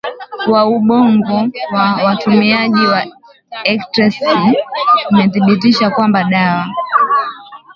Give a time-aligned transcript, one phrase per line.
[0.47, 1.35] wa ubongo
[1.73, 3.01] wa watumiaji wa
[3.63, 4.55] ecstasy
[5.11, 6.67] umethibitisha kwamba dawa